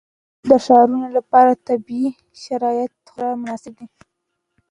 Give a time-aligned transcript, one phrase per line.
[0.47, 2.07] د ښارونو لپاره طبیعي
[2.43, 3.87] شرایط خورا مناسب دي.